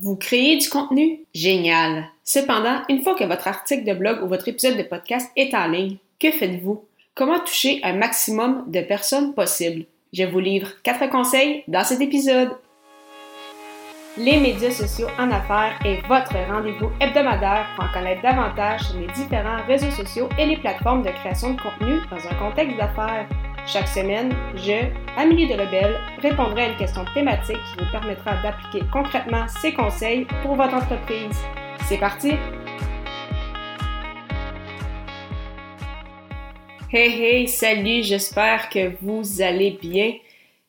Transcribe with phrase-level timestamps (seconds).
[0.00, 1.22] Vous créez du contenu?
[1.34, 2.04] Génial!
[2.22, 5.66] Cependant, une fois que votre article de blog ou votre épisode de podcast est en
[5.66, 6.84] ligne, que faites-vous?
[7.16, 9.86] Comment toucher un maximum de personnes possible?
[10.12, 12.50] Je vous livre quatre conseils dans cet épisode.
[14.16, 19.08] Les médias sociaux en affaires est votre rendez-vous hebdomadaire pour en connaître davantage sur les
[19.08, 23.28] différents réseaux sociaux et les plateformes de création de contenu dans un contexte d'affaires.
[23.70, 24.86] Chaque semaine, je,
[25.18, 30.54] Amélie Delebel, répondrai à une question thématique qui vous permettra d'appliquer concrètement ces conseils pour
[30.54, 31.36] votre entreprise.
[31.84, 32.32] C'est parti!
[36.90, 40.14] Hey hey, salut, j'espère que vous allez bien.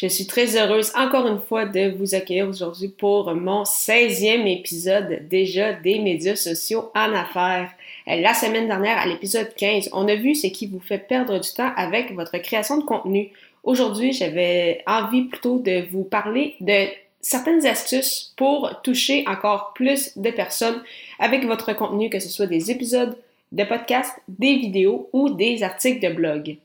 [0.00, 5.28] Je suis très heureuse encore une fois de vous accueillir aujourd'hui pour mon 16e épisode
[5.28, 7.70] déjà des médias sociaux en affaires.
[8.08, 11.38] Euh, la semaine dernière, à l'épisode 15, on a vu ce qui vous fait perdre
[11.38, 13.28] du temps avec votre création de contenu.
[13.62, 16.86] Aujourd'hui, j'avais envie plutôt de vous parler de
[17.20, 20.82] certaines astuces pour toucher encore plus de personnes
[21.18, 23.18] avec votre contenu, que ce soit des épisodes
[23.52, 26.56] de podcast, des vidéos ou des articles de blog.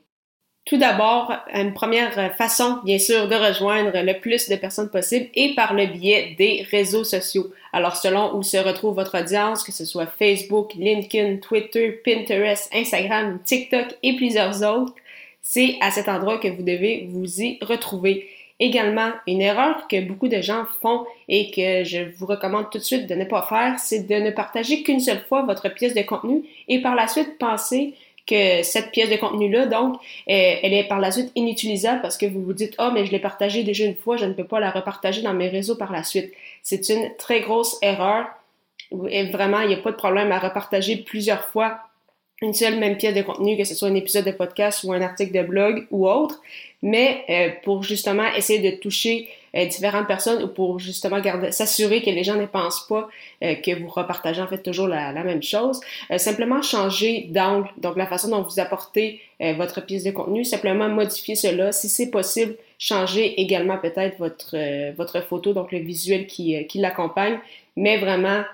[0.66, 5.54] Tout d'abord, une première façon, bien sûr, de rejoindre le plus de personnes possible est
[5.54, 7.52] par le biais des réseaux sociaux.
[7.72, 13.38] Alors, selon où se retrouve votre audience, que ce soit Facebook, LinkedIn, Twitter, Pinterest, Instagram,
[13.44, 14.92] TikTok et plusieurs autres,
[15.40, 18.28] c'est à cet endroit que vous devez vous y retrouver.
[18.58, 22.82] Également, une erreur que beaucoup de gens font et que je vous recommande tout de
[22.82, 26.02] suite de ne pas faire, c'est de ne partager qu'une seule fois votre pièce de
[26.02, 27.94] contenu et par la suite penser
[28.26, 32.26] que cette pièce de contenu-là, donc, euh, elle est par la suite inutilisable parce que
[32.26, 34.60] vous vous dites, oh, mais je l'ai partagée déjà une fois, je ne peux pas
[34.60, 36.32] la repartager dans mes réseaux par la suite.
[36.62, 38.26] C'est une très grosse erreur.
[39.08, 41.80] Et vraiment, il n'y a pas de problème à repartager plusieurs fois
[42.42, 45.00] une seule même pièce de contenu, que ce soit un épisode de podcast ou un
[45.00, 46.42] article de blog ou autre,
[46.82, 51.18] mais euh, pour justement essayer de toucher euh, différentes personnes ou pour justement
[51.50, 53.08] s'assurer que les gens ne pensent pas
[53.42, 55.80] euh, que vous repartagez en fait toujours la, la même chose.
[56.18, 61.34] simplement changer d'angle, donc la façon dont vous apportez votre pièce de contenu, simplement modifier
[61.34, 61.70] cela.
[61.70, 64.56] Si c'est possible, changer également peut-être votre,
[64.94, 67.38] votre photo, donc le visuel qui, qui l'accompagne,
[67.76, 68.44] mais vraiment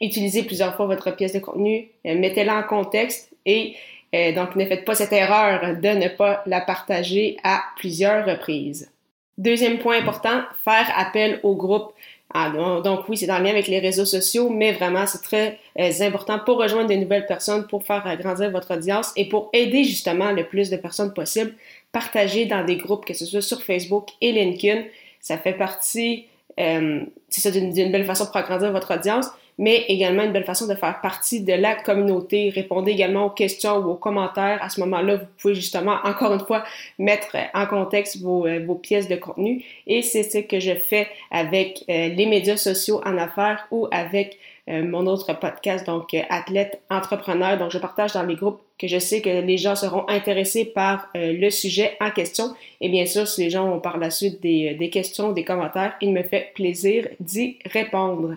[0.00, 3.74] utilisez plusieurs fois votre pièce de contenu, euh, mettez-la en contexte et
[4.14, 8.90] euh, donc ne faites pas cette erreur de ne pas la partager à plusieurs reprises.
[9.36, 11.92] Deuxième point important, faire appel au groupe.
[12.32, 12.50] Ah,
[12.82, 16.40] donc oui, c'est le lien avec les réseaux sociaux, mais vraiment c'est très euh, important
[16.44, 20.44] pour rejoindre de nouvelles personnes, pour faire agrandir votre audience et pour aider justement le
[20.44, 21.54] plus de personnes possible.
[21.92, 24.82] Partager dans des groupes, que ce soit sur Facebook et LinkedIn,
[25.20, 26.26] ça fait partie,
[26.58, 29.26] euh, c'est ça d'une belle façon pour agrandir votre audience
[29.58, 32.50] mais également une belle façon de faire partie de la communauté.
[32.50, 34.58] Répondez également aux questions ou aux commentaires.
[34.62, 36.64] À ce moment-là, vous pouvez justement, encore une fois,
[36.98, 39.64] mettre en contexte vos, euh, vos pièces de contenu.
[39.86, 44.38] Et c'est ce que je fais avec euh, les médias sociaux en affaires ou avec
[44.68, 47.58] euh, mon autre podcast, donc Athlète Entrepreneur.
[47.58, 51.08] Donc, je partage dans les groupes que je sais que les gens seront intéressés par
[51.14, 52.54] le sujet en question.
[52.80, 55.94] Et bien sûr, si les gens ont par la suite des, des questions, des commentaires,
[56.00, 58.36] il me fait plaisir d'y répondre.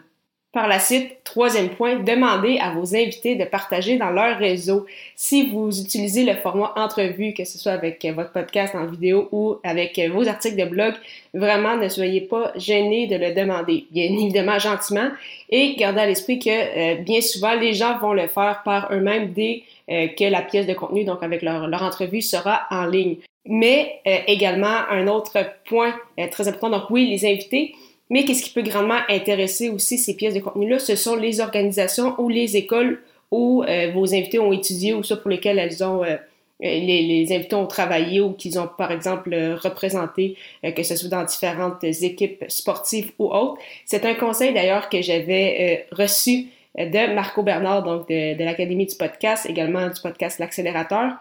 [0.58, 4.88] Par la suite, troisième point, demandez à vos invités de partager dans leur réseau.
[5.16, 9.58] Si vous utilisez le format entrevue, que ce soit avec votre podcast en vidéo ou
[9.64, 10.96] avec vos articles de blog,
[11.36, 15.10] vraiment ne soyez pas gênés de le demander, bien évidemment gentiment,
[15.52, 19.34] et gardez à l'esprit que euh, bien souvent les gens vont le faire par eux-mêmes
[19.34, 23.18] dès euh, que la pièce de contenu, donc avec leur, entrevue, sera en ligne.
[23.46, 25.38] Mais euh, également, un autre
[25.70, 25.94] point
[26.32, 27.76] très important, donc oui, les invités,
[28.10, 30.80] mais qu'est-ce qui peut grandement intéresser aussi ces pièces de contenu-là?
[30.80, 33.02] Ce sont les organisations ou les écoles
[33.32, 36.16] où euh, vos invités ont étudié ou ça pour lesquelles elles ont euh,
[36.60, 41.10] les, les, invités ont travaillé ou qu'ils ont par exemple représenté, euh, que ce soit
[41.10, 43.62] dans différentes équipes sportives ou autres.
[43.86, 46.48] C'est un conseil d'ailleurs que j'avais reçu
[46.78, 51.18] de Marco Bernard, donc de l'Académie du podcast, également du podcast L'accélérateur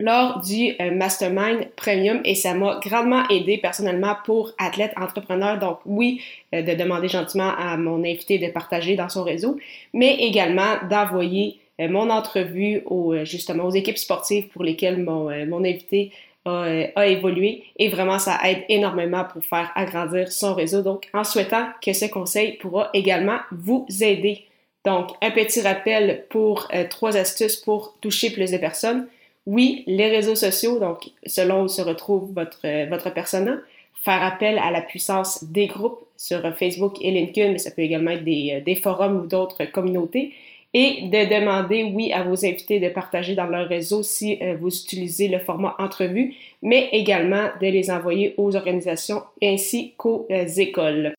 [0.00, 5.58] lors du euh, Mastermind Premium et ça m'a grandement aidé personnellement pour athlète entrepreneur.
[5.58, 6.20] Donc oui,
[6.54, 9.56] euh, de demander gentiment à mon invité de partager dans son réseau,
[9.92, 15.64] mais également d'envoyer euh, mon entrevue aux, justement aux équipes sportives pour lesquelles mon, mon
[15.64, 16.10] invité
[16.44, 16.66] a,
[16.96, 20.82] a, évolué et vraiment ça aide énormément pour faire agrandir son réseau.
[20.82, 24.44] Donc en souhaitant que ce conseil pourra également vous aider.
[24.84, 29.06] Donc un petit rappel pour trois astuces pour toucher plus de personnes
[29.46, 33.58] oui, les réseaux sociaux, donc selon où se retrouve votre, euh, votre persona,
[34.02, 38.12] faire appel à la puissance des groupes sur Facebook et LinkedIn, mais ça peut également
[38.12, 40.32] être des, euh, des forums ou d'autres communautés,
[40.72, 44.74] et de demander, oui, à vos invités de partager dans leur réseau si euh, vous
[44.74, 51.14] utilisez le format entrevue, mais également de les envoyer aux organisations ainsi qu'aux écoles.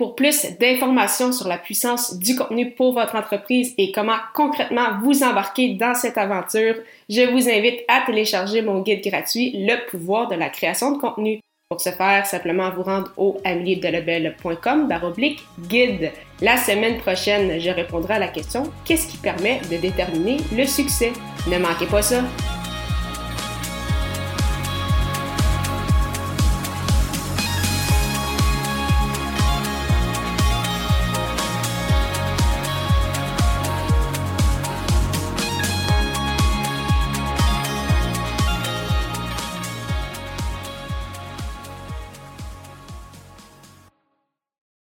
[0.00, 5.22] Pour plus d'informations sur la puissance du contenu pour votre entreprise et comment concrètement vous
[5.22, 6.76] embarquer dans cette aventure,
[7.10, 11.40] je vous invite à télécharger mon guide gratuit Le pouvoir de la création de contenu.
[11.68, 16.12] Pour ce faire, simplement vous rendre au ameliedelebel.com baroblique guide.
[16.40, 21.12] La semaine prochaine, je répondrai à la question Qu'est-ce qui permet de déterminer le succès?
[21.46, 22.22] Ne manquez pas ça!